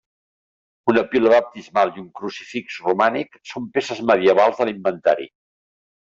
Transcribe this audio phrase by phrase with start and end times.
[0.93, 5.31] Una pila baptismal i un crucifix romànic són peces medievals de l'inventari.